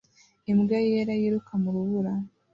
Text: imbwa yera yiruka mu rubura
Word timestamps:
imbwa 0.51 0.77
yera 0.87 1.13
yiruka 1.21 1.51
mu 1.61 1.69
rubura 1.75 2.13